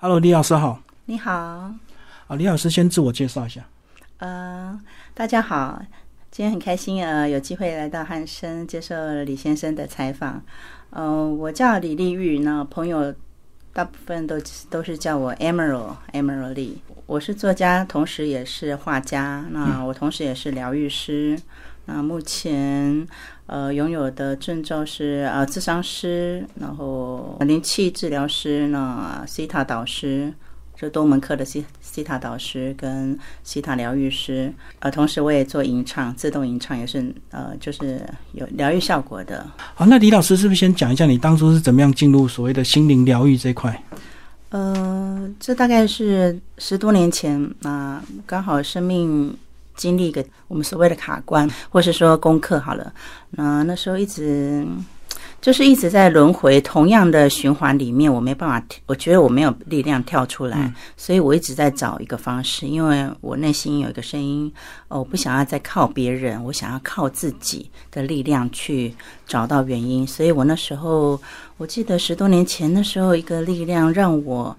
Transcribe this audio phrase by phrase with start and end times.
[0.00, 0.80] Hello，李老师好。
[1.06, 3.64] 你好，啊，李老师先自我介绍一下。
[4.18, 4.80] 呃，
[5.12, 5.82] 大家好，
[6.30, 10.40] 今天很开心呃，有机会来到汉生接受李先生的采访。
[10.90, 13.12] 呃，我叫李丽玉，那朋友
[13.72, 14.36] 大部分都
[14.70, 16.80] 都是叫我 Emerald Emerald 丽。
[17.06, 19.44] 我是作家，同时也是画家。
[19.50, 21.36] 那我同时也是疗愈师。
[21.86, 23.04] 那目前
[23.48, 30.30] 呃拥有的证照是呃智商师，然后灵气治疗师，呢西塔导师，
[30.76, 34.52] 就多门课的西西塔导师跟西塔疗愈师。
[34.80, 39.46] 呃，同时我也做吟唱，自动吟唱也是呃就是有疗愈效果的。
[39.74, 43.82] 好，那李老师是不是先讲一下你当初是怎么样进入所谓的心灵疗愈这块？
[44.50, 49.34] 呃，这大概是十多年前，那刚好生命。
[49.78, 52.92] 经历一个我们所谓的卡关，或是说功课好了，
[53.30, 54.66] 那那时候一直
[55.40, 64.52] 就是一直在轮回同样的循环里面，我没办法，我觉得我没有力量跳出来，所以我一直在找一个方式，因为我内心有一个声音，
[64.88, 68.92] 哦，我不想要再靠别人，我想要靠自己的力量去
[69.26, 71.18] 找到原因，所以我那时候
[71.56, 74.56] 我记得十多年前的时候，一个力量让我。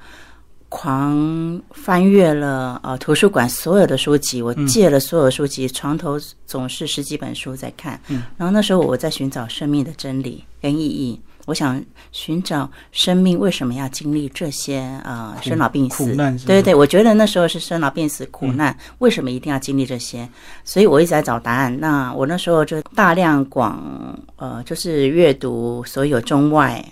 [0.70, 8.00] 狂翻阅了呃图书馆所有的书籍，我借了所有书籍，床头总是十几本书在看。
[8.08, 16.06] 嗯，然后那时候我在寻找生命的真理跟意义，我想寻找生命为什么要经历这些呃生老病死？
[16.06, 20.30] 苦难对对，我觉得那时候是生老病死苦难，为什么一定要经历这些？
[20.64, 21.76] 所以我一直在找答案。
[21.80, 26.86] 那我那时候就大量广呃，就是阅读所有中外。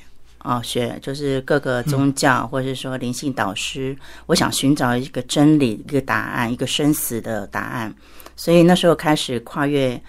[0.47, 3.93] 哦，学就是各个宗教，或者是说灵性导师，
[4.27, 7.93] 我想寻找一个真理、一个答案、一个生死的答案。
[8.37, 10.01] 所以那时候开始跨越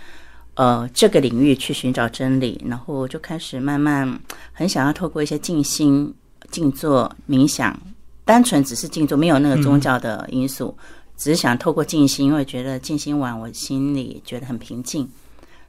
[0.55, 4.21] 呃这个领域去寻找真理，然后就开始慢慢
[4.53, 6.15] 很想要透过一些静心、
[6.53, 7.77] 静坐、冥想，
[8.25, 10.77] 单纯只是静坐，没有那个宗教的因素，
[11.17, 15.09] 只是想透过静心，因为觉得静心完我心里觉得很平静。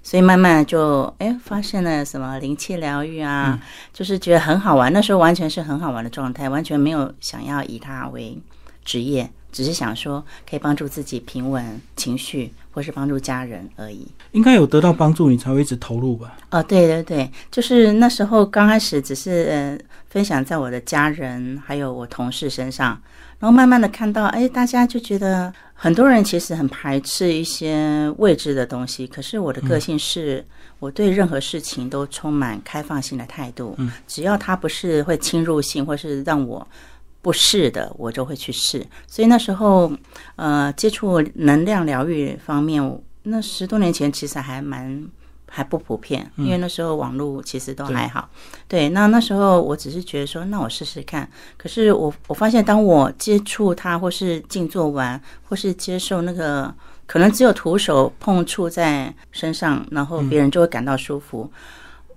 [0.02, 3.59] 所以慢慢就哎发现了什么灵气疗愈啊，
[3.94, 4.91] 就是觉得很好玩。
[4.91, 8.38] 那时候完全是很好玩的状态，完全没有想要以它为
[8.84, 14.07] 职业，只是想说可以帮助自己平稳情绪，或是帮助家人而已。
[14.31, 16.38] 应该有得到帮助，你才会一直投入吧？
[16.50, 19.78] 哦，对对对，就是那时候刚开始只是呃
[20.09, 23.00] 分享在我的家人还有我同事身上，
[23.39, 25.53] 然后慢慢的看到，哎，大家就觉得。
[25.81, 30.45] 很多人其实很排斥一些未知的东西，可是我的个性是，
[30.79, 33.75] 我对任何事情都充满开放性的态度。
[33.77, 36.67] 嗯，只要它不是会侵入性或是让我
[37.22, 38.85] 不适的，我就会去试。
[39.07, 39.89] 所以那时候，
[40.35, 45.01] 呃，接触能量疗愈方面，那十多年前其实还蛮。
[45.52, 48.30] 还不普遍，因为那时候网络其实都还好。
[48.68, 51.28] 对，那那时候我只是觉得说，那我试试看。
[51.58, 56.74] 可是我我发现，当我接触它，或是静坐完，或是接受那个，
[57.08, 61.52] 可能只有徒手碰触在身上，然后别人就会感到舒服。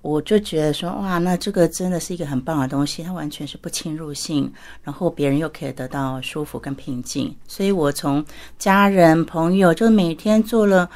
[0.03, 7.35] 我就觉得说，哇，那这个真的是一个很棒的东西，它完全是不侵入性，然后别人又可以得到舒服跟平静。
[7.49, 8.23] 所以我从
[8.59, 10.91] 家人朋友就每天做了。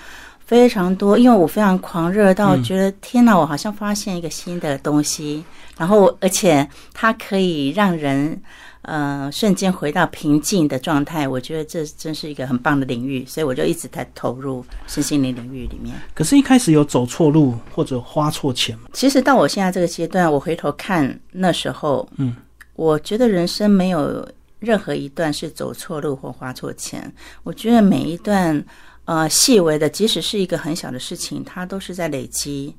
[0.46, 5.44] 非常多，因为我非常狂热到觉得天哪，我好像发现一个新的东西，
[5.76, 8.40] 然后而且它可以让人
[8.82, 11.26] 呃瞬间回到平静的状态。
[11.26, 15.96] 我觉得这真是一个很棒的领域，所以我就一直在投入身心灵领域里面。
[16.14, 18.84] 可是，一开始有走错路或者花错钱吗？
[18.92, 22.36] 其实到我现在这个阶段，我回头看那时候，嗯，
[22.74, 24.24] 我觉得人生没有
[24.60, 27.12] 任何一段是走错路或花错钱。
[27.42, 28.64] 我觉得每一段。
[29.06, 32.76] 呃，细微的，即使是一个很小的事情，它都是在累积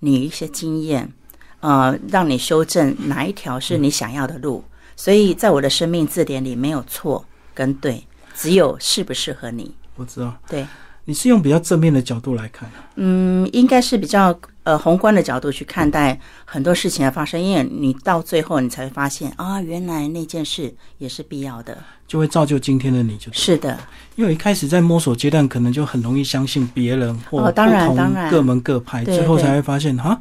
[0.00, 1.12] 你一些经验，
[1.60, 4.62] 呃，让你修正哪一条是你想要的路。
[4.96, 7.24] 所以在我的生命字典里，没有错
[7.54, 9.74] 跟对，只有适不适合你。
[9.94, 10.66] 我知道，对。
[11.08, 23.56] 你是用比较正面的角度来看，嗯，应该是比较呃宏观的角度去看待很多事情的发生，因为你到最后你才会发现啊，原来那件事也是必要的，就会造就今天的你，就是。
[23.56, 23.78] 的。
[24.16, 30.20] 因为一开始在摸索阶段，可能就很容易相信别人或不同各门各派，最后才会发现哈，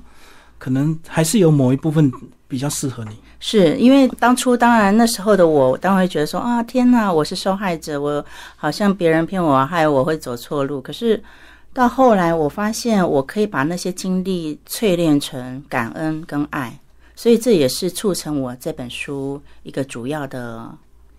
[0.58, 2.10] 可能还是有某一部分
[2.48, 3.12] 比较适合你。
[3.40, 10.82] 是因为当初当然那时候的我，当然会觉得说啊，天哪，我是受害者，我好像别人骗我，害我会走错路。
[10.82, 11.24] 可是
[11.72, 16.80] 到后来，我发现我可以把那些经历淬炼成感恩跟爱，
[17.16, 20.68] 所以这也是促成我这本书一个主要的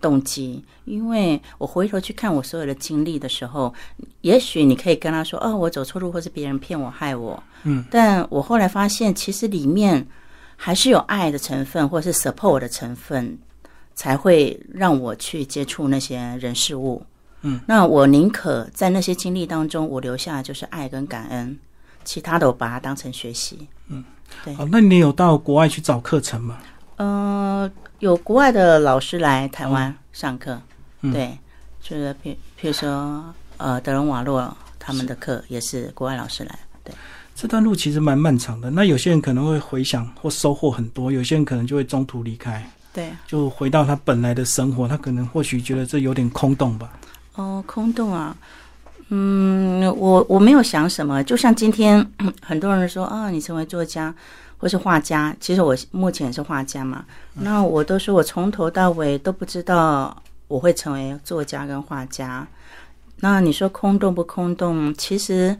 [0.01, 0.61] 动机。
[0.83, 3.73] 因为我回头去看我所有的经历的时候，
[4.21, 10.05] 也许你可以跟他说，哦，我走错路，或是别人骗我害我，嗯，但我后来发现，其实里面。
[10.61, 13.39] 还是有爱的成分，或是 support 的成分
[13.95, 17.01] 才会让我去接触那些人事物。
[17.43, 21.57] 嗯，那我宁可在那些经历当中，我留下就是爱跟感恩，
[22.03, 23.69] 其他的我把它当成学习。
[23.87, 24.03] 嗯，
[24.43, 24.53] 对。
[24.53, 26.57] 好，那你有到国外去找课程吗？
[26.97, 30.61] 嗯，有国外的老师来台湾上课。
[30.99, 31.39] 嗯、对，
[31.79, 36.59] 就是譬譬如说，呃，德隆瓦洛他们的课也是国外老师来。
[36.83, 36.93] 对，
[37.41, 38.69] 这段路其实蛮漫长的。
[38.69, 42.69] 那有些人可能会回想或收获很多，有些人可能就会中途离开。
[42.91, 46.91] 对，就回到他本来的生活，他可能或许觉得这有点空洞吧。
[47.35, 48.35] 哦，空洞啊，
[49.07, 52.05] 嗯，我我没有想什么，就像今天
[52.43, 54.13] 很多人说啊，你成为作家
[54.57, 57.05] 或是画家，其实我目前也是画家嘛。
[57.35, 62.45] 那我都说我从头到尾都不知道我会成为作家跟画家。
[63.21, 64.93] 那你说空洞不空洞？
[64.95, 65.57] 其实，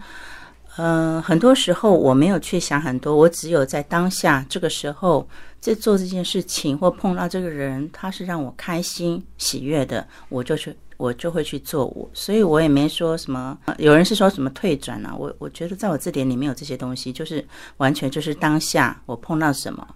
[0.79, 5.27] 呃，很多时候我没有去想很多，我只有在当下这个时候
[5.59, 10.73] 在做这件事情，或碰到这个人，他是让我开心喜悦的，我就去。
[10.95, 13.57] 我就会去做我，所以我也没说什么。
[13.77, 15.15] 有人是说什么退转啊？
[15.17, 17.41] 我我觉得在我字典里面有这些东西，就是
[17.77, 19.87] 完全就是当下我碰到什么，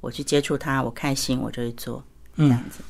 [0.00, 2.02] 我去接触它，我开心我就去做
[2.36, 2.80] 这样子。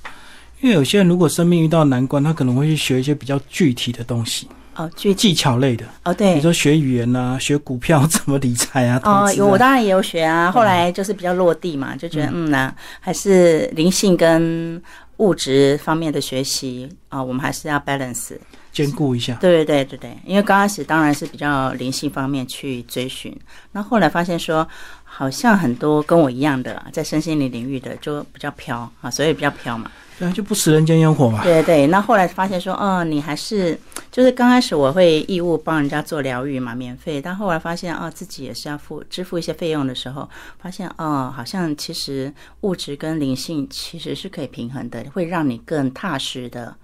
[0.63, 4.49] 因为有些人如果生命遇到难关，他可能会去学一些比较具体的东西
[4.81, 9.01] 哦，具技巧类的哦，对，比如说学语言啊，学股票怎么理财啊。
[9.05, 14.83] 哦，有我当然也有学啊，后来就是比较落地嘛，就觉得嗯呢，还是灵性跟。
[15.21, 18.39] 物质方面的学习啊，我们还是要 balance
[18.73, 19.35] 兼顾一下。
[19.35, 23.39] 对对对对对，因为刚开始当然是比较灵性方面去追寻，
[23.73, 24.67] 那后来发现说，
[25.05, 29.91] 好像很多跟我一样的在身心灵领域的就比较飘啊，所以比较飘嘛。
[30.21, 31.43] 对啊，就不食人间烟火嘛。
[31.43, 33.81] 对对，那后来发现说，哦，你还是
[34.13, 37.19] 就是刚开始我会义务帮人家做疗愈嘛，免费。
[37.23, 40.29] 但后来发现，哦，自己也是要付支付一些费用的时候，
[40.59, 42.31] 发现，哦，好像其实
[42.61, 46.77] 物质跟灵性其实是可以平衡的，会让你更踏实的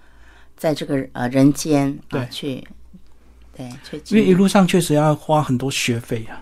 [0.56, 2.66] 在这个呃人间对去
[3.54, 4.16] 对去。
[4.16, 6.40] 因为一路上确实要花很多学费啊。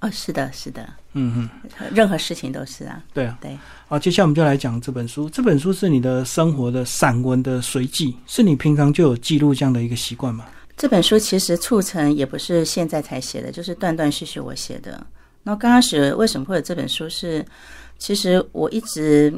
[0.00, 0.86] 哦，是的，是的。
[1.14, 3.02] 嗯嗯，任何事情都是啊。
[3.12, 3.56] 对啊，对。
[3.88, 5.28] 好，接下来我们就来讲这本书。
[5.30, 10.44] 这本书是你的生活的散文的随记，是你平常就有记录这样的一个习惯吗？
[10.76, 15.06] 这本书其实促成也不是现在才写的，就是断断续续我写的。
[15.44, 17.08] 那刚开始为什么会有这本书？
[17.08, 17.44] 是
[17.96, 19.32] 其实我一直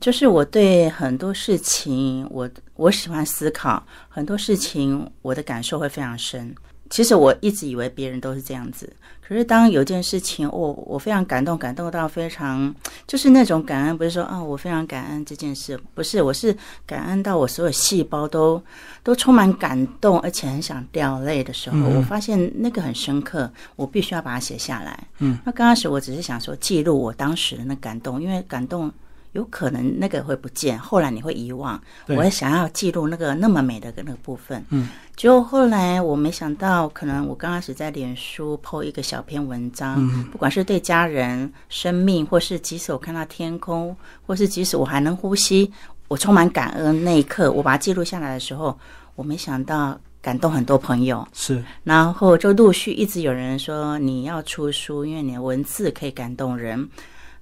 [0.00, 6.52] 就是我对很多事情，我我喜欢思考很多事情，我的感受会非常深。
[6.90, 8.92] 其实我一直以为别人都是这样子。
[9.26, 12.72] 可是，当有件事情，我我非常感动，感动到非常，
[13.08, 16.56] 就是那种感恩，不是说啊，我非常感恩这件事，不是，我是
[16.86, 18.62] 感恩到我所有细胞都
[19.02, 24.96] 都充满感动，而且很想掉泪的时候，我发现那个很深刻，我必须要把它写下来。
[25.18, 28.88] 嗯，那刚开始我只是想说记录我当时的那感动，因为感动
[29.36, 34.64] 有可能那个会不见，后来你会遗忘，我也想要记录那个那么美的那个部分。
[34.70, 34.88] 嗯。
[35.14, 43.96] 就后来我没想到，可能我刚开始在脸书 po 一个小篇文章，不管是对家人、生命，或是即使我看到天空，
[44.26, 45.72] 或是即使我还能呼吸，
[46.08, 48.78] 我充满感恩那一刻，我把它记录下来的时候，
[49.14, 51.26] 我没想到感动很多朋友。
[51.32, 56.86] 是，然后就陆续一直有人说你要出书，因为你的文字可以感动人。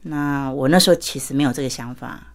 [0.04, 2.34] 那我那时候其实没有这个想法，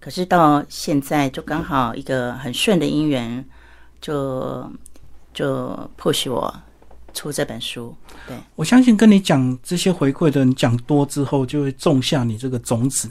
[0.00, 3.44] 可是到现在就刚好一个很顺的姻缘。
[4.02, 4.66] 就
[5.34, 6.50] 就 push 我
[7.12, 7.94] 出这本书，
[8.26, 13.10] 对我相信跟你讲这些回馈的人讲多之后，就会种下你这个种子，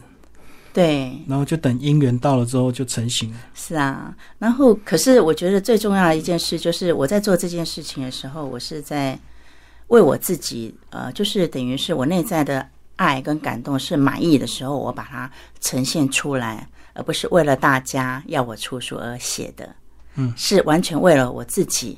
[0.73, 3.37] 对，然后就等姻缘到了之后就成型了。
[3.53, 9.19] 是啊，然后可是我觉得最重要的一件事就是我在做这件事情的时候，我是在
[9.89, 12.67] 为我自己，呃，就是等于是我内在的
[12.99, 19.73] 爱跟感动是满意的时候，我把它呈现出来，而不是为了大家要我出书而写的。
[20.15, 21.97] 嗯，是完全为了我自己，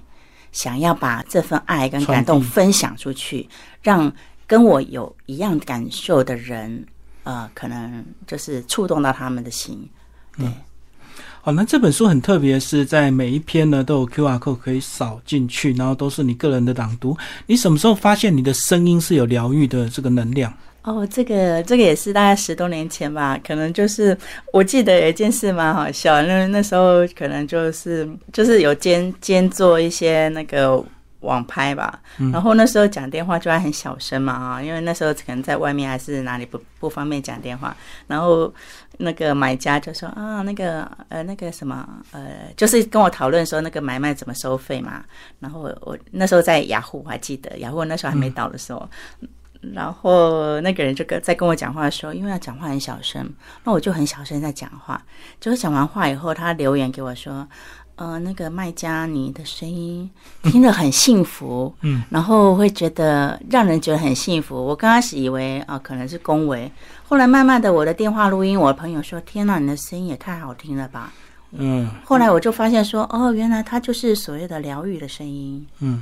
[0.52, 3.50] 想要把这份爱跟感动分享出去，
[3.82, 4.14] 让
[4.46, 6.86] 跟我有一样感受的人，
[7.24, 9.90] 呃，可能就是触动到他们的心。
[10.38, 10.48] 对，
[11.42, 17.18] 好，那这本书很特别，是在每一篇呢都有 Q R code 可以扫进去，然后都是你个人的朗读。
[17.48, 20.54] 你什么时候发现你的声音是有疗愈的这个能量？
[20.84, 24.18] 哦，这个这个也是大概十多年前吧，可能就是
[24.52, 30.84] 我记得有一件事蛮好笑，那那时候可能就是就是有兼兼做一些那个
[31.20, 32.02] 网拍吧，
[32.34, 38.52] 然后那时候讲电话就还很小声嘛啊，因为那时候可能在外面还是哪里不不方便讲电话，然后
[38.98, 45.04] 那个买家就说啊，那个呃那个什么呃，就是跟我讨论说那个买卖怎么收费嘛，
[45.38, 48.90] 然后我那时候在雅虎我还记得雅虎那时候还没倒的时候。
[49.62, 53.32] 然后那个人就跟在跟我讲话的时候，因为他讲话很小声，
[53.64, 55.02] 那我就很小声在讲话。
[55.40, 57.48] 结果讲完话以后，他留言给我说
[57.96, 60.10] ：“呃，那个卖家，你的声音
[60.42, 66.72] 听得很幸福，嗯，然后会觉得让人觉得很幸福。”我刚开始以为啊、可能是恭维，
[67.04, 71.14] 后来慢慢的我的电话录音，我的朋友说：“天呐，你的声音也太好听了吧！”
[71.54, 76.02] 嗯后来我就发现说：“哦，原来他就是所谓的疗愈的声音。”嗯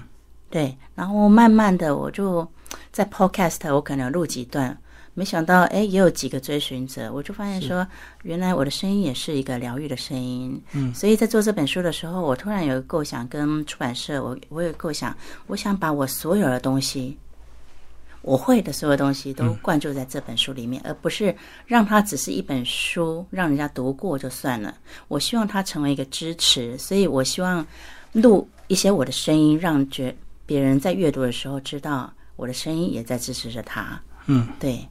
[0.49, 2.47] 对，然后慢慢的我就
[2.91, 4.77] 在 Podcast 我可能录几段，
[5.13, 7.87] 没想到哎也有几个追寻者，我就发现说
[8.23, 10.61] 原来我的声音也是一个疗愈的声音。
[10.73, 15.15] 嗯所以在做这本书的时候，我突然有个构想，跟出版社我我有构想，
[15.47, 17.17] 我想把我所有的东西。
[18.21, 21.33] 我会的所有东西都灌注在这本书里面，而不是
[21.65, 24.75] 让它只是一本书，让人家读过就算了。
[25.07, 27.65] 我希望它成为一个支持，所以我希望
[28.11, 30.13] 录一些我的声音，让觉
[30.45, 34.01] 别人在阅读的时候知道我的声音也在支持着他。
[34.27, 34.47] 嗯。
[34.57, 34.87] 对，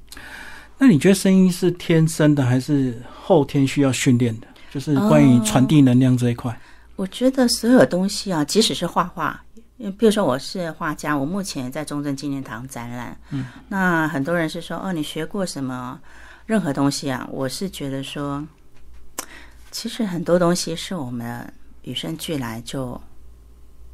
[0.77, 4.47] 那你觉得声音是天生的还是后天需要训练的？
[4.71, 6.55] 就是关于传递能量这一块。
[6.97, 9.43] 我觉得所有东西啊，即使是画画，
[9.97, 13.19] 比如说我是画家，我目前也在中正纪念堂展览。
[13.31, 15.99] 嗯，那很多人是说，哦，你学过什么？
[16.45, 18.47] 任何东西啊，我是觉得说，
[19.71, 21.51] 其实很多东西是我们
[21.83, 23.01] 与生俱来就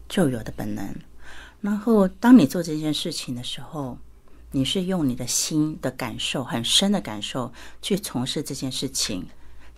[0.08, 0.84] 就有的本能。
[1.64, 3.96] 然后，当你做这件事情的时候，
[4.50, 9.26] 你是用你的心的感受，很深的感受去从事这件事情。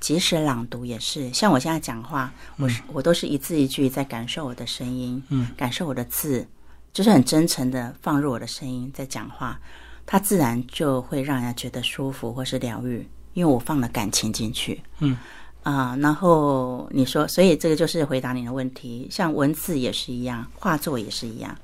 [0.01, 6.45] 即使朗读也是，像我现在讲话，我是、我都是一字一句在感受我的声音，嗯，感受我的字，
[6.93, 9.61] 就是很真诚的放入我的声音在讲话，
[10.05, 15.17] 它自然就会让人家觉得舒服或是疗愈，因为我放了感情进去，嗯。
[15.63, 21.57] 啊、然后你说，所以这个就是回答你的问题，像文字也是一样，画作也是一样，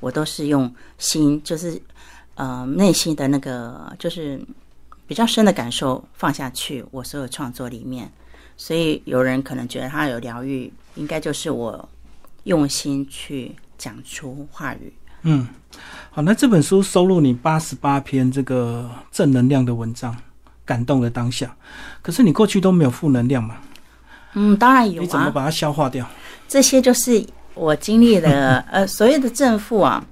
[0.00, 1.80] 我都是用心，就是
[2.34, 4.40] 呃内心的那个就是
[5.06, 8.10] 比较深的感受放下去，我所有创作里面。
[8.56, 11.88] 所以有人可能觉得他有疗愈，应该就是我
[12.42, 14.92] 用心去讲出话语。
[15.22, 15.46] 嗯，
[16.10, 20.16] 好，那这本书收录你八十八篇这个正能量的文章，
[20.64, 21.56] 感动了当下。
[22.02, 23.56] 可是你过去都没有负能量嘛？
[24.34, 26.04] 嗯，当然有啊，你怎么把它消化掉？
[26.48, 27.24] 这些就是
[27.58, 30.04] 我经历的 呃所谓的正负啊。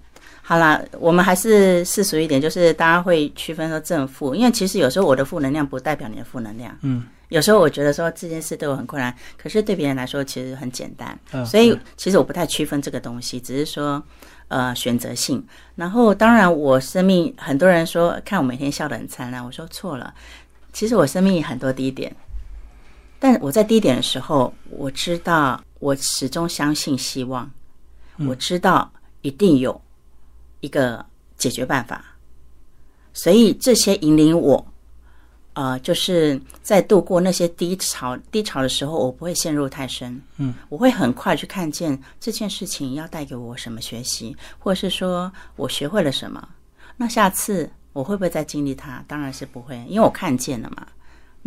[0.43, 6.73] 好啦，我们还是世俗一点，就是大家会区分说正负，因为其实有时候我的负能量不代表你的负能量。
[6.83, 11.19] 嗯，有时候我觉得说这件事对我很困难，可是对别人来说其实很简单。
[11.33, 14.01] 嗯所以其实我不太区分这个东西，只是说
[14.47, 15.45] 呃选择性。
[15.75, 20.15] 然后当然我生命很多人说看我每天笑得很灿烂，我说错了，
[20.73, 22.15] 其实我生命很多低点，
[23.19, 27.51] 但我在低点的时候，我知道我始终相信希望，
[28.19, 28.93] 我知道
[29.23, 29.81] 一定有
[30.61, 31.05] 一个
[31.37, 32.05] 解决办法，
[33.13, 34.67] 所以这些引领我。
[35.55, 46.47] 呃，就是在度过那些低潮低潮的时候，我不会陷入太深，嗯，我会很快去看见这件事情要带给我什么学习，或者是说我学会了什么。
[46.99, 49.03] 那下次我会不会再经历它？
[49.09, 50.87] 当然是不会，因为我看见了嘛。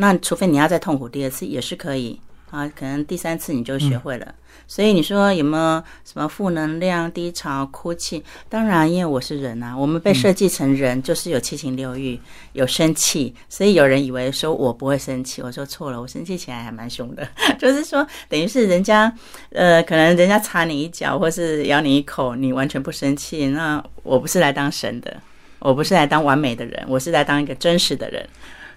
[0.01, 2.17] 那除非你要再痛苦第二次，也是可以
[2.51, 4.33] 啊，可能第三次你就学会了。
[4.65, 8.23] 所以你说有没有什么负能量、低潮、哭泣？
[8.47, 12.17] 当然，因为我是人啊，我们被设计成人，就是有七情六欲，
[12.53, 13.35] 有生气。
[13.49, 17.27] 所以有人以为说我不会生气，我说错了，我生气起来还蛮凶的。
[17.59, 19.13] 就是说，等于是人家
[19.51, 23.47] 呃，可能人家插你一脚，或是咬你一口，你完全不生气。
[23.47, 25.17] 那我不是来当神的，
[25.59, 28.25] 我不是来当完美的人，我是来当一个真实的人。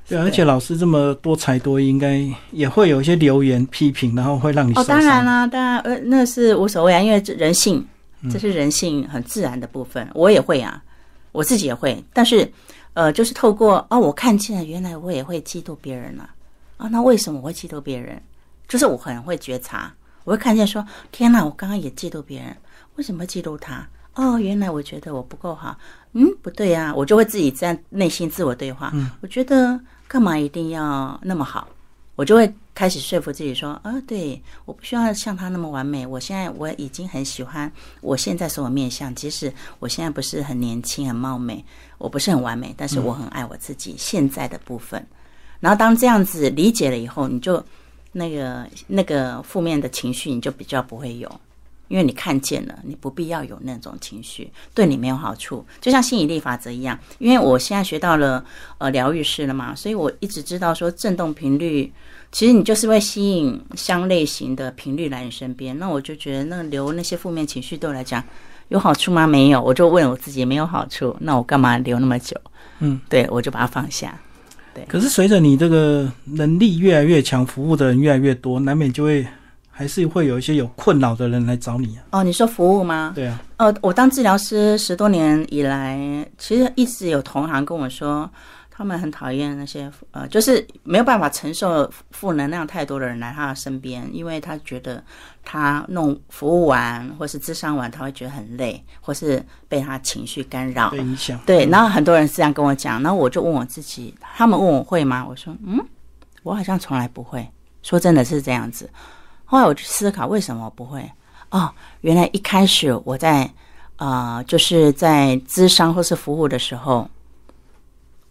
[0.08, 7.86] 对，而且老师这么多才多艺，应该也会有一些留言批评，然后会让你哦，当然啦、当然，呃，那是无所谓啊，因为这人性，
[8.30, 10.82] 这是人性很自然的部分，我也会啊，
[11.30, 12.52] 我自己也会，但是，
[12.94, 16.28] 呃，就是透过哦，我看见了，原来我也会嫉妒别人了
[16.76, 18.20] 啊，那为什么我会嫉妒别人？
[18.68, 19.92] 就是我很会觉察，
[20.24, 22.56] 我会看见说，天哪，我刚刚也嫉妒别人，
[22.96, 23.86] 为什么嫉妒他？
[24.14, 25.78] 哦，原来我觉得我不够好，
[26.12, 31.66] 嗯，不对啊，我就会自己在内心自我对话，我觉得干嘛一定要那么好？
[32.14, 36.06] 我就会开始说服自己说，啊，对，我不需要像他那么完美。
[36.06, 41.64] 我现在我已经很喜欢我现在所有面相，即使我现在不是很年轻、很貌美，
[41.96, 45.04] 我不是很完美，但是我很爱我自己现在的部分。
[45.58, 47.64] 然后当这样子理解了以后，你就
[48.12, 51.40] 那个那个负面的情绪，你就比较不会有。
[51.92, 55.62] 因为你看见了，你不必要有那种情绪，对你没有好处。
[55.78, 58.42] 就像吸引力法则一样，因为我现在学到了
[58.78, 61.92] 呃疗愈师了嘛，所以我一直知道说振动频率，
[62.32, 65.78] 其实你就是会吸引相类型的频率来你身边。
[65.78, 68.24] 那我就觉得，那留那些负面情绪对我来讲
[68.68, 69.26] 有好处吗？
[69.26, 72.34] 没有，我就问我自己，没有好处，那我干嘛留那么久？
[72.78, 74.18] 嗯，对，我就把它放下。
[74.74, 79.26] 对可是随着你这个能力越来越强，服务的人越来越多，难免就会
[79.74, 82.04] 还是会有一些有困扰的人来找你啊。
[82.10, 83.12] 哦，你说服务吗？
[83.14, 85.98] 对啊，呃，我当治疗师十多年以来，
[86.36, 88.30] 其实一直有同行跟我说，
[88.70, 95.02] 他们很讨厌那些呃，就是没有办法承受负能量太多的人来他的身边，因为他觉得
[95.42, 100.90] 他弄服务完或是智商完，他会觉得很累，或是被他情绪干扰。
[100.90, 101.40] 被影响。
[101.46, 105.24] 对，然后很多人是这样跟我讲，然后我就问我自己，他们问我会吗？
[105.26, 105.78] 我说，嗯，
[106.42, 107.48] 我好像从来不会。
[107.82, 108.88] 说真的是这样子。
[109.52, 111.06] 后来我去思考，为什么不会？
[111.50, 113.46] 哦，原来一开始我在
[113.96, 117.06] 呃，就是在咨商或是服务的时候，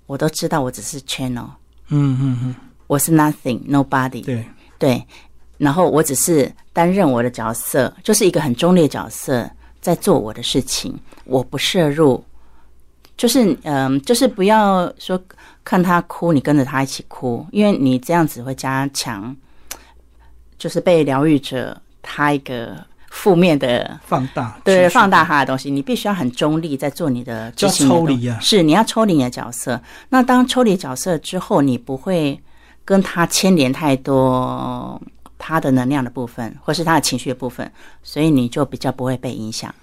[0.08, 1.46] 我都知道我只是 channel，
[1.90, 2.56] 嗯嗯嗯，
[2.88, 4.44] 我是 nothing nobody，对，
[4.80, 5.06] 对，
[5.60, 9.48] 然后我只是担任我的角色，就是一个很中立的角色，
[9.80, 12.26] 在做我的事情，我不摄入，
[13.16, 15.22] 就是嗯、就是不要说
[15.64, 19.36] 看他哭，你跟着他一起哭，因为你这样子会加强，
[20.62, 22.78] 就是被疗愈者他一个
[23.10, 29.82] 负面的放大，对，放大他的东西，你必须要很中立，在做你的就要执行的抽离啊是你要抽离你的角色。
[30.10, 32.40] 那当抽离角色之后，你不会
[32.86, 35.02] 跟他牵连太多
[35.40, 37.72] 他的能量的部分，或是他的情绪的部分，
[38.04, 39.74] 所以你就比较不会被影响。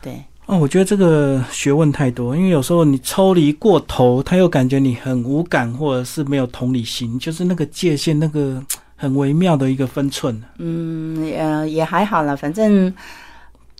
[0.00, 8.62] 对，哦，我觉得这个学问太多，因为有时候你抽离过头，他又感觉你很无感，或者是没有同理心，就是那个界限，那个
[8.96, 10.42] 很微妙的一个分寸。
[10.58, 12.92] 嗯，呃，也还好了，反正。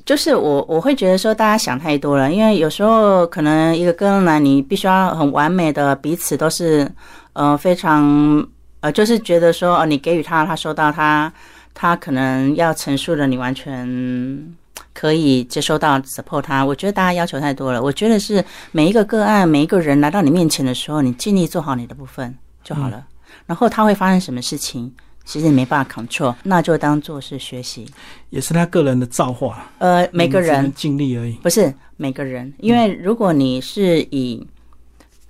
[0.05, 6.89] 就是我我会觉得说大家想太多了，因为有时候可能一个个案来，你必须要很完美的彼此都是
[7.33, 8.47] 呃非常
[8.79, 11.33] 呃，就是觉得说哦，你给予他，他收到他，
[11.75, 14.55] 他可能要陈述的，你完全
[14.95, 16.65] 可以接收到 support 他。
[16.65, 17.83] 我觉得大家要求太多了。
[17.83, 22.33] 我觉得是每一个个案，每一个人来到你面前的时候，你尽力做好你的部分
[22.63, 23.05] 就好了。
[23.45, 24.95] 然后他会发生什么事情，
[25.26, 27.87] 其实你没办法 control，那就当做是学习。
[28.30, 31.32] 也是他个人的造化，呃，每个人尽力而已。
[31.43, 34.47] 不是每个人，因为如果你是以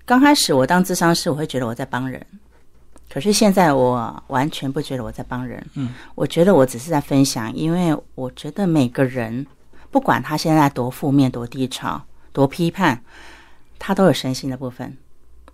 [0.04, 2.24] 刚开始我当智商师，我会觉得我在帮人，
[3.09, 5.66] 可是现在我完全不觉得我在帮人。
[5.74, 9.46] 嗯，我觉得我只是在分享，因为我觉得每个人
[9.90, 13.00] 不管他现在多负面、多低潮、多批判，
[13.78, 14.96] 他都有神性的部分，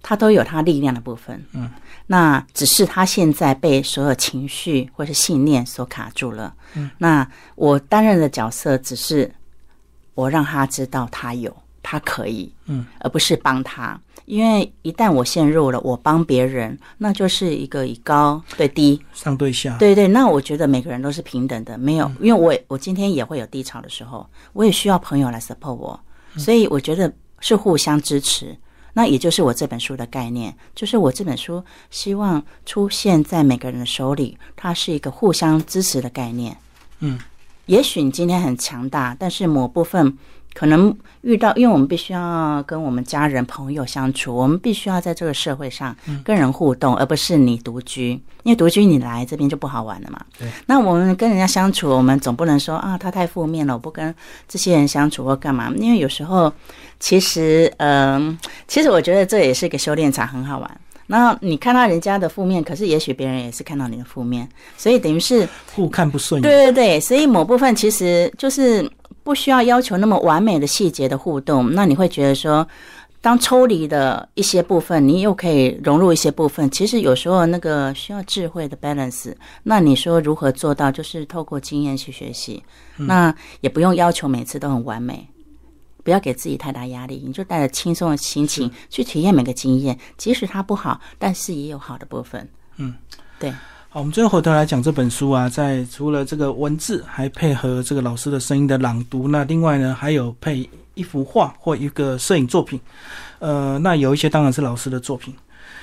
[0.02, 1.42] 他都有他力量的部分。
[1.52, 1.70] 嗯，
[2.06, 6.52] 那只是他现在被所有情绪或是信念所卡住了。
[6.74, 9.32] 嗯，那我担任的角色只是
[10.14, 13.98] 我让他知道他有，他可以，嗯，而不是帮他。
[14.24, 20.06] 因为一旦我陷入了我帮别人，那就是一个以高对低，上对下，对对。
[20.06, 26.00] 那我觉得每个人都是平等的，没有，因为我我今天也会有低潮的时候，我也需要朋友来 support 我，
[26.36, 28.56] 所以我觉得是互相支持。
[28.94, 36.56] 那也就是我这本书的概念，就是我这本书希望出现在每个人的手里，它是一个互相支持的概念。
[37.00, 37.18] 嗯，
[37.66, 40.18] 也许你今天很强大，但是某部分
[40.54, 48.20] 可能遇到，因为我们必须要跟我们家人朋友相处，我们必须要在这个社会上跟人互动，而不是你独居。
[48.42, 50.20] 因为独居你来这边就不好玩了嘛。
[50.38, 50.48] 对。
[50.66, 54.14] 那我们跟人家相处，我们总不能说啊，他太负面了，我不跟
[54.48, 55.72] 这些人相处或干嘛？
[55.76, 56.52] 因为有时候
[56.98, 58.36] 其实，嗯、
[58.66, 60.80] 其实我觉得这也是一个修炼场，很好玩。
[61.06, 66.42] 然后你看到人家的负面，可是也许别人也是看到你的负面，所以等于是互看不顺眼。
[66.42, 68.88] 对对对，所以某部分其实就是
[69.22, 72.66] 不需要要求那么完美的细节的互动，那你会觉得说，
[73.20, 79.32] 当抽离的一些部分，你又可以融入一些部分，其实有时候那个需要智慧的 balance。
[79.62, 80.90] 那你说如何做到？
[80.90, 82.62] 就是透过经验去学习，
[82.96, 85.28] 那也不用要求每次都很完美。
[86.02, 92.48] 不要给自己太大压力，你就带着轻松的心情去体验每个经验，即使它不好，但是也有好的部分。
[92.76, 92.94] 嗯，
[93.38, 93.52] 对。
[93.88, 102.80] 好，我们最后回头来讲这本书啊，在除了这个文字，还配合这个老师的声音的朗读，那另外呢，还有配一幅画或一个摄影作品。
[103.38, 105.34] 呃，那有一些当然是老师的作品，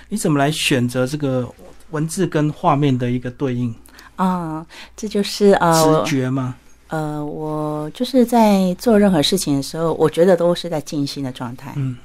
[0.07, 1.47] 你怎么来选择这个
[1.91, 3.73] 文字跟画面的一个对应？
[4.15, 4.65] 啊、
[4.97, 6.55] 这就是呃，直觉吗？
[6.89, 11.71] 呃，我就是在做任何事情的时候，我觉得都是在静心的状态。
[11.77, 11.95] 嗯，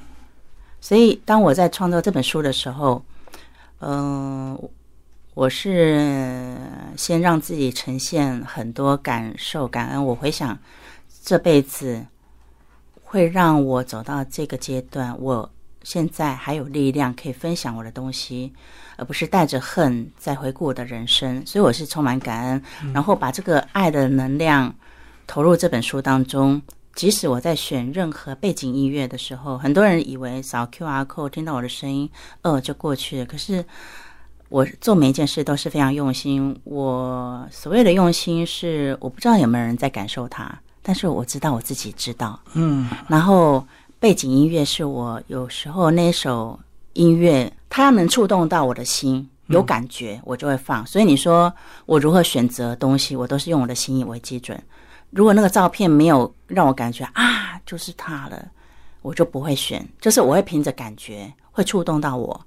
[0.79, 3.03] 所以当我在创作这本书的时候，
[3.79, 4.57] 嗯、
[5.33, 6.55] 我是
[6.95, 10.05] 先让自己呈现很多感受、感恩。
[10.05, 10.57] 我回想
[11.23, 12.05] 这辈子
[13.03, 15.49] 会让我走到这个阶段，我
[15.85, 18.51] 现在还有力量可以分享我的东西，
[18.97, 21.45] 而不是带着恨在回顾我的人生。
[21.45, 24.73] 所以我是充满感恩，然后把这个爱的能量
[25.27, 26.61] 投入这本书当中。
[26.95, 32.09] 即使我在选任何背景音乐的时候，很多人以为扫 QR code 听到我的声音，
[32.41, 33.25] 呃，就过去了。
[33.25, 33.63] 可是
[34.47, 36.57] 我做每一件事都是非常用心。
[36.63, 42.39] 我所谓的用心是，我不知道有没有人在感受它，但是我知道我自己知道。
[42.53, 43.67] 嗯，然后
[43.99, 46.59] 背景音乐是我有时候那首
[46.93, 50.85] 音乐，它能触动到我的心，有感觉，我就会放。
[50.85, 51.51] 所以你说
[51.85, 54.61] 我如何选择东西，我都是用我的心意为基准。
[55.11, 58.51] 如果那个照片没有让我感觉啊，就是它了，
[59.01, 59.87] 我就不会选。
[59.99, 62.41] 就是我会凭着感觉，会触动到我，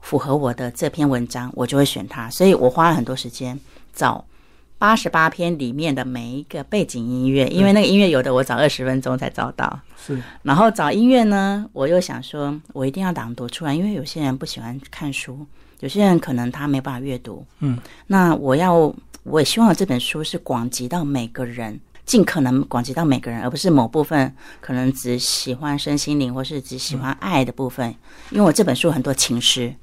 [0.00, 2.30] 符合我的这篇文章，我就会选它。
[2.30, 3.58] 所以我花了很多时间
[3.92, 4.24] 找
[4.78, 9.80] 八十八篇里面的每一个背景音乐，因为那个音乐有的我找二十分钟才找到。
[9.96, 15.44] 是，然后找音乐呢，我又想说，我一定要朗读出来，因为有些人不喜欢看书，
[15.80, 17.44] 有些人可能他没办法阅读。
[17.58, 21.80] 嗯，那我要，我也希望这本书是广及到每个人。
[22.06, 27.94] 尽可能广及到每个人，而不是某部分可能只喜欢身心灵，或是只喜欢爱的部分。
[28.30, 29.74] 因为我这本书很多情诗，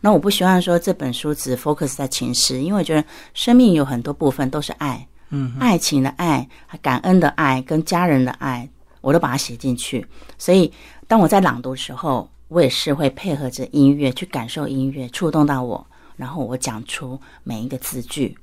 [0.00, 6.48] 那我不希望说这本书只 focus 在情诗，因为我觉得生命有很多部分都是爱，嗯，爱情的爱、
[6.80, 8.68] 感恩的爱、跟家人的爱，
[9.00, 10.06] 我都把它写进去。
[10.38, 10.72] 所以
[11.06, 18.36] 当我在朗读的时候，我也是会配合着音乐去感受音乐，触动到我，然后我讲出每一个字句。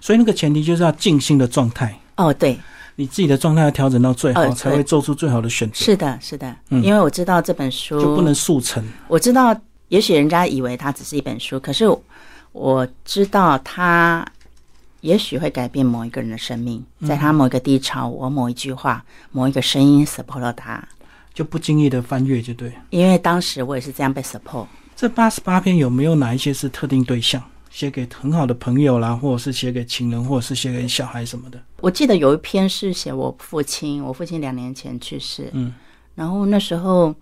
[0.00, 1.98] 所以那个前提就是要静心的状态。
[2.16, 2.58] 哦，对。
[2.98, 5.84] 你自己的状态要调整到最好，才会做出最好的选择。
[5.84, 8.82] 是的，是的，因为我知道这本书就不能速成。
[9.06, 9.54] 我知道，
[9.88, 11.84] 也许人家以为它只是一本书，可是
[12.52, 14.26] 我知道它
[15.00, 20.82] 也许会改变某一个人的生命，在他某一个低潮，我某一句话、某一个声音 support 了他，
[21.32, 22.72] 就不经意的翻阅，就对。
[22.90, 24.66] 因为当时我也是这样被 support。
[24.96, 27.42] 这八十八篇有没有哪一些是特定对象？
[27.70, 31.62] 写给很好的朋友啦，或者是写给情人，或者是写给小孩什么的。
[31.82, 35.50] 我记得有一篇是写我父亲，我父亲两年前去世。
[35.52, 35.74] 嗯，
[36.14, 37.14] 然后那时候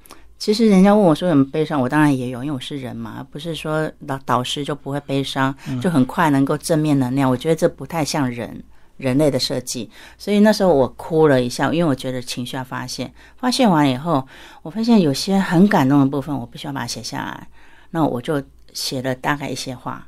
[0.44, 7.30] 其实人家问我说有没有悲伤，我当然也有，因为我是人嘛，不是说导导师就不会悲伤，就很快能够正面能量。
[7.30, 8.62] 我觉得这不太像人
[8.98, 13.11] 人类的设计，所以那时候我哭了一下，因为我觉得情绪要发泄。
[13.38, 14.28] 发泄完以后，
[14.61, 17.48] 我发现有些很感动的部分，我必须要把它写下来。
[17.90, 18.42] 那我就
[18.74, 20.07] 写了大概一些话。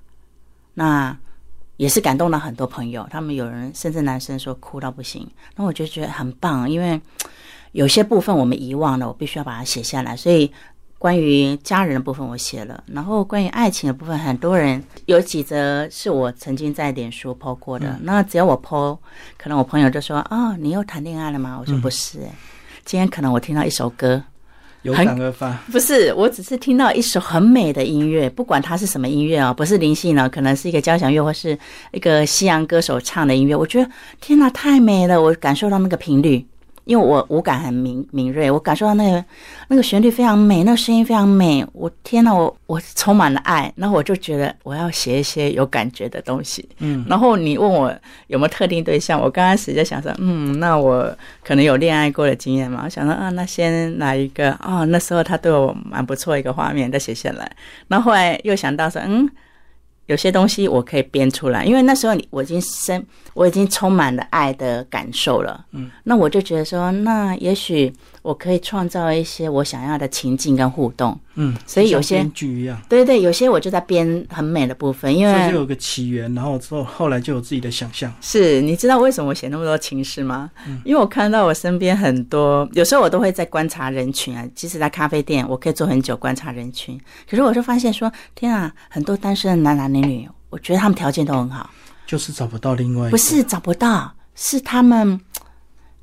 [0.75, 1.17] 那
[1.79, 7.01] 也是感动了很多朋友，他们有人甚至男生说哭到不行，那我就觉得很棒，因为
[7.77, 10.17] 有些部分我们遗忘了，我必须要把它写下来。
[10.17, 10.51] 所以
[10.99, 17.99] 关于家人的部分我写了，然后关于爱情的部分，很多人有几则是我曾经在脸书 po 过的。
[18.03, 18.97] 那只要我 po，
[19.37, 22.33] 可能我朋友就说：“哦，你又谈恋爱了吗？”我说：“不是，哎，
[22.87, 24.23] 今天可能我听到一首歌。”
[24.81, 31.59] 有感而发， 不是，我只是听到一首很美的音乐，不管它是什么音乐啊，不是灵性呢，可能是一个交响乐或是
[31.93, 36.47] 一个西洋歌手唱的音乐，我觉得天哪，太美了，我感受到那个频率。
[36.87, 39.23] 因为我五感很敏敏锐，我感受到那个
[39.69, 41.67] 那个旋律非常美，那个声音非常美。
[41.73, 46.67] 我天呐，我我充满了爱，然后我就觉得我要写一些有感觉的东西。
[46.79, 47.93] 嗯，然后你问我
[48.29, 51.13] 有没有特定对象，我刚开始就想说，嗯，那我
[51.45, 52.83] 可能有恋爱过的经验嘛。
[52.85, 57.51] 我想说啊，那先来一个啊，那时候他对我蛮不错一个画面，再写下来。
[57.89, 59.29] 然后后来又想到说，嗯。
[60.07, 65.65] 有些东西我可以编出来，因为那时候我已经生，我已经充满了爱的感受了。
[65.73, 67.93] 嗯，那我就觉得说，那也许
[68.27, 71.17] 我可以创造一些我想要的情境跟互动。
[71.37, 78.13] 嗯，所以有些剧一样，对对，有些我就在编很美的部分，因为就有个起源，然后之后后来就有自己的想象。
[78.21, 80.51] 是你知道为什么我写那么多情诗吗？
[80.85, 87.01] 因为我看到我身边很多，有时候我都会在观察人群啊，即使在咖啡店，我可以坐很久观察人群。
[87.31, 91.71] 可是我就发现说，天啊，很多单身的男男女女，我觉得他们条件都很好，
[92.09, 95.21] 就是找不到另外不是找不到，是他们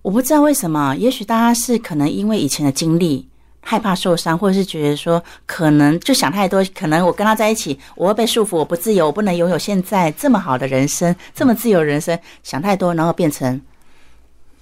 [0.04, 3.28] 我不知道为什么，也许大家是可能因为以前的经历。
[3.66, 13.62] 害怕受伤，或者是觉得说可能就想太多，可能我跟他在一起，我会被束缚，我不自由，我不能拥有现在这么好的人生，这么自由人生，想太多，然后变成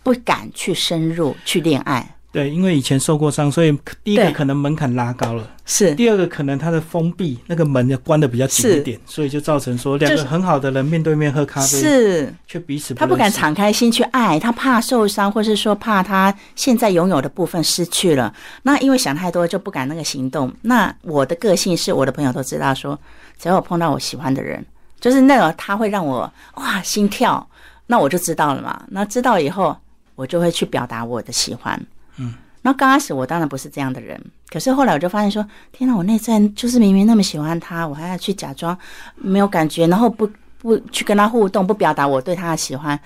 [0.03, 2.15] 不敢去深入去恋爱。
[2.31, 20.49] 对，因为以前受过伤，所以第一个可能门槛拉高了，是第二个可能它的封闭那个门要关的比较紧一点，所以就造成说两个很好的人面对面喝咖啡，是却彼此他不敢敞开心去爱，他怕受伤，或是说怕他现在拥有的部分失去了，那因为想太多就不敢那个行动。
[20.61, 22.97] 那我的个性是我的朋友都知道，说
[23.37, 24.65] 只要我碰到我喜欢的人，
[25.01, 27.45] 就是那个他会让我哇心跳，
[27.87, 28.81] 那我就知道了嘛。
[28.87, 29.75] 那知道以后，
[30.15, 31.77] 我就会去表达我的喜欢。
[32.21, 38.77] 嗯，那刚开始我当然不是这样的人，可是后来我就发现说，天哪，我内在就是明明那么喜欢他，我还要去假装
[39.15, 40.29] 没有感觉，然后不
[40.59, 42.99] 不去跟他互动，不表达我对他的喜欢，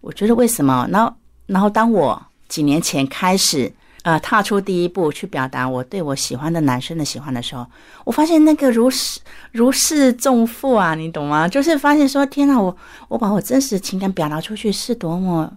[0.00, 0.88] 我觉得为什么？
[0.92, 1.12] 然后
[1.46, 7.66] 然后当我几年前开始，呃，踏出第一步去表达我对我喜欢的男生的喜欢的时候，
[8.04, 11.48] 我发现那个如释如释重负啊，你懂吗？
[11.48, 12.76] 就是发现说，天哪，我
[13.08, 15.52] 我把我真实情感表达出去是多么。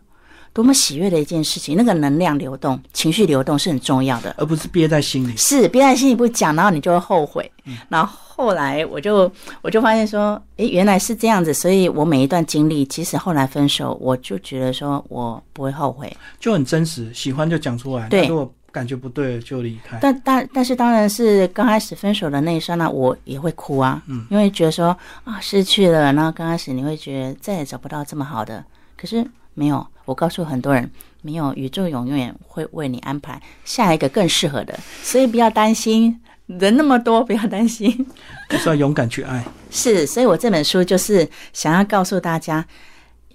[0.53, 1.75] 多么喜悦的一件事情！
[1.75, 5.35] 那个能量流动、情绪流动是很重要的，而不是憋在心里。
[5.35, 7.51] 是憋在心里不讲，然后你就会后悔。
[7.89, 9.31] 然后后来我就
[9.63, 11.51] 我就发现说，诶，原来是这样子。
[11.51, 17.11] 所以我每一段经历，即使后来分手，我就觉得说我不会后悔，就很真实。
[17.15, 19.97] 喜欢就讲出来，对，如果感觉不对就离开。
[19.99, 26.13] 但但但是，当然是刚开始分手的那一刹那，我也会哭啊，嗯，因为觉得说啊失去了。
[26.13, 28.63] 然后刚开始你会觉得再也找不到这么好的，
[28.95, 29.25] 可是。
[29.53, 30.89] 没有，我告诉很多人，
[31.21, 38.05] 没有宇宙永远会为你安排下一个更适合的，所以不要担心，人那么多，不要担心，
[38.49, 39.45] 就是要勇敢去爱。
[39.69, 42.65] 是，所以我这本书就是想要告诉大家，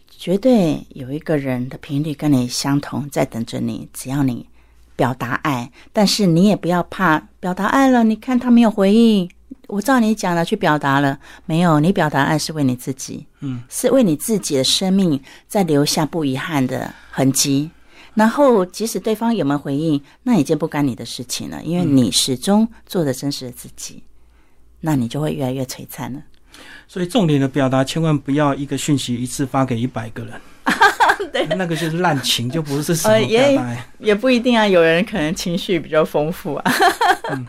[0.09, 4.49] 绝对有一个人的频率跟你相同，在等着你，只要你
[4.97, 9.31] 表达爱，但是你也不要怕表达爱了，你看他没有回应。
[9.69, 11.79] 我照你讲的去表达了没有？
[11.79, 17.71] 你表达爱是为你自己，嗯，是为你自己的生命在留下不遗憾的痕迹。
[18.15, 24.03] 然后，即使对方有没有回应，那已经不干你的事情了，因为你始终做着真实的自己，
[24.81, 26.21] 那你就会越来越璀璨了。
[26.89, 30.41] 所以，重点的表达千万不要一个讯息一次发给一百个人。
[31.33, 33.77] 对，那个就是滥情，就不是什么表达。
[33.99, 36.73] 也不一定啊，有人可能情绪比较丰富啊。
[37.31, 37.47] 嗯，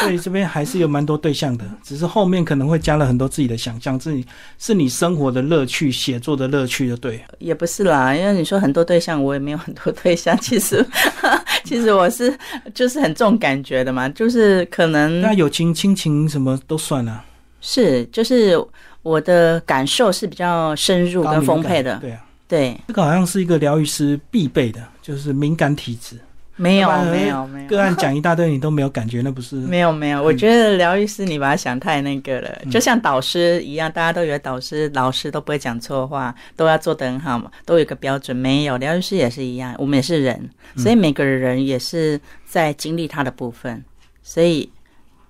[0.00, 4.24] 所以这边还是有蛮多对象的，只是后面可能会加了很多自己的想象，自己
[4.58, 7.20] 是你生活的乐趣、写作的乐趣，就对。
[7.38, 10.36] 也不是啦，因为你说很多对象，我也没有很多对象。
[10.40, 10.84] 其实，
[11.64, 12.36] 其实我是
[12.74, 17.24] 就是很重感觉的嘛，就是可能那友情、亲情什么都算了。
[17.60, 18.56] 是，就是
[19.02, 21.96] 我的感受是比较深入跟丰沛的。
[21.96, 22.24] 对啊。
[22.46, 26.18] 对，这个好像是一个疗愈师必备的，就是敏感体质。
[26.58, 27.68] 没有，没有，没有。
[27.68, 29.56] 个案讲一大堆，你都没有感觉，那不是？
[29.64, 30.22] 没有，没有。
[30.22, 38.36] 我觉得疗愈师，你把它想太那个了，就像导师一样，大家都以为导师、老师都不会讲错话，都要做得很好嘛，都有一个标准。
[38.36, 43.84] 没有，疗愈师也是一样，我们也是人，所以每个人也是在经历他的部分，
[44.22, 44.68] 所以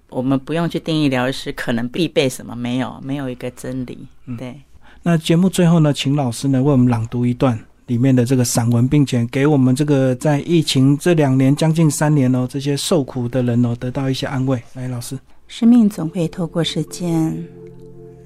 [0.08, 4.06] 我们不用去定义疗愈师可能必备什么，没有，没有一个真理。
[4.38, 4.54] 对。
[5.02, 7.58] 那节目最后呢，请老师呢为我们朗读一段
[7.88, 14.62] 里面的这个散文，并且给我们这个在疫情这两年将近三年哦，这些受苦的人哦，得到一些安慰。
[14.74, 17.36] 来，老师，生命总会透过时间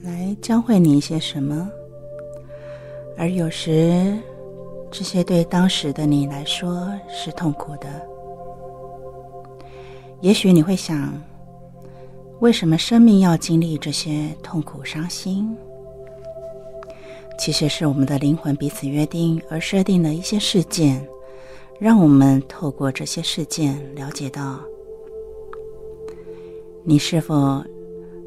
[0.03, 1.69] 来教会你一些什么，
[3.17, 4.19] 而有时
[4.91, 7.89] 这些对当时的你来说是痛苦的。
[10.21, 11.13] 也许你会想，
[12.41, 15.57] 为什么生命要经历这些痛苦、伤心？
[17.39, 21.07] 其实是我们的灵魂彼此约定而设定的一些事件，
[21.81, 24.61] 让我们透过这些事件了解到，
[26.85, 27.65] 你是否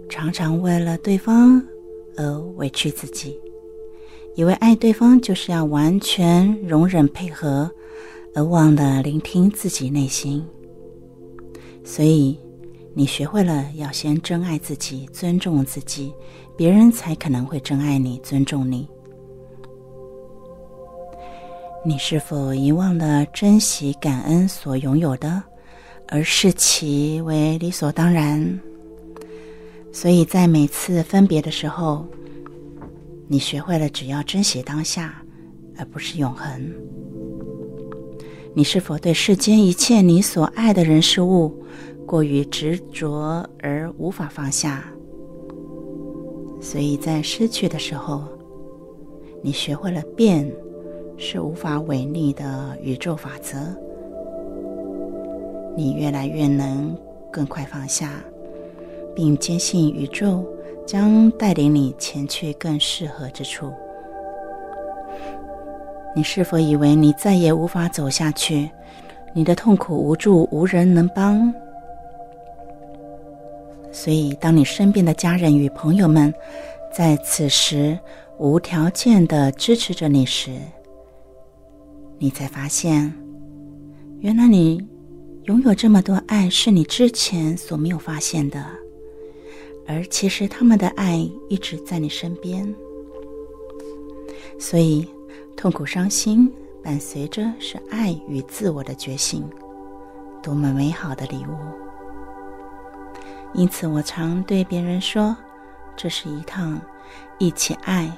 [0.09, 1.63] 常常为了对方
[2.17, 3.39] 而委屈自己，
[4.35, 7.71] 以为爱对方就是要完全容忍配合，
[8.33, 10.45] 而忘了聆听自己内心。
[11.85, 12.37] 所以，
[12.93, 16.13] 你学会了要先珍爱自己、尊重自己，
[16.57, 18.89] 别人才可能会珍爱你、尊重你。
[21.87, 25.43] 你是否遗忘了珍惜、感恩所拥有的，
[26.07, 28.59] 而视其为理所当然？
[29.91, 32.03] 所以在每次分别的时候，
[33.27, 35.21] 你学会了只要珍惜当下，
[35.77, 36.73] 而不是永恒。
[38.55, 41.63] 你是否对世间一切你所爱的人事物
[42.03, 44.83] 过于执着而无法放下？
[46.59, 48.23] 所以在失去的时候，
[49.43, 50.51] 你学会了变。
[51.17, 53.57] 是无法违逆的宇宙法则。
[55.75, 56.95] 你越来越能
[57.31, 58.11] 更快放下，
[59.15, 60.45] 并坚信宇宙
[60.85, 63.71] 将带领你前去更适合之处。
[66.15, 68.69] 你是否以为你再也无法走下去？
[69.33, 71.53] 你的痛苦无助，无人能帮。
[73.91, 76.33] 所以，当你身边的家人与朋友们
[76.93, 77.99] 在此时
[78.37, 80.51] 无条件的支持着你时，
[82.17, 83.13] 你才发现，
[84.19, 84.85] 原来你
[85.43, 88.65] 拥有这么多爱，是你之前所没有发现的。
[89.87, 92.73] 而其实他们的爱一直在你身边。
[94.57, 95.07] 所以，
[95.55, 96.51] 痛苦、伤心
[96.81, 99.43] 伴随着是爱与自我的觉醒，
[100.41, 101.55] 多么美好的礼物！
[103.53, 105.35] 因此，我常对别人说，
[105.95, 106.81] 这是一趟
[107.37, 108.11] 一起爱、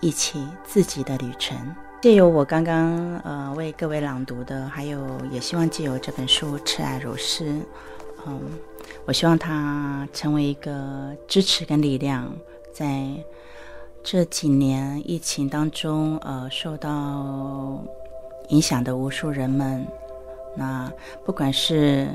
[0.00, 1.56] 一起自己的旅程。
[2.00, 7.44] 借由我刚刚呃为各位朗读的，还有也希望借由这本书《赤爱如诗》，
[8.24, 8.40] 嗯，
[9.04, 12.32] 我希望它成为一个支持跟力量，
[12.72, 13.08] 在
[14.04, 17.82] 这几年疫情当中，呃，受到
[18.50, 19.84] 影响的无数人们，
[20.54, 20.90] 那
[21.24, 22.08] 不管是。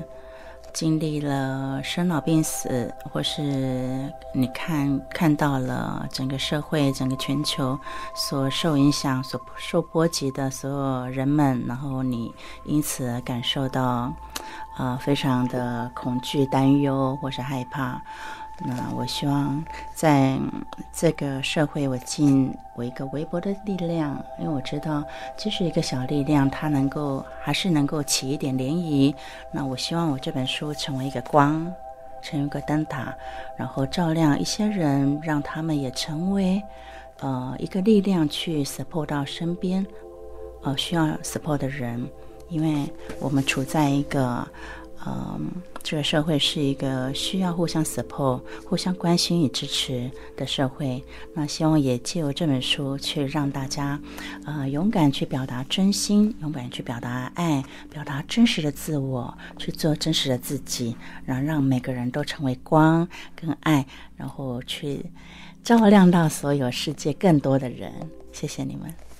[0.73, 7.79] 经历了生老病死，或是你看看到了整个社会、整个全球
[8.15, 12.33] 所受影响、所受波及的所有人们，然后你
[12.65, 14.11] 因此感受到，
[14.77, 18.01] 呃，非常的恐惧、担忧或是害怕。
[18.59, 19.61] 那我希望
[19.93, 20.37] 在
[20.93, 25.03] 这个社会，我尽我一个微薄的力量，因为我知道，
[25.35, 29.13] 即使一个小力量，它能够还是能够起一点涟漪。
[29.51, 31.73] 那我希望我这本书成为一个光，
[32.21, 33.13] 成为一个灯塔，
[33.57, 36.61] 然后照亮一些人，让他们也成为
[37.19, 39.85] 呃一个力量去 support 到身边
[40.61, 42.07] 呃需要 support 的人，
[42.49, 42.87] 因为
[43.19, 44.47] 我们处在一个。
[45.05, 45.51] 嗯，
[45.83, 51.03] 这个社会是一个需要互相 support、互相关心与支持的社会。
[51.33, 53.99] 那希望也借由这本书，去让大家，
[54.45, 63.85] 呃，勇敢去表达真心，勇敢去表达爱，表达真实的自我，去做真实的自己，然后让每个人都成为光跟爱，
[64.15, 65.05] 然后去
[65.63, 67.91] 照亮到所有世界更多的人。
[68.31, 69.12] 谢谢你们。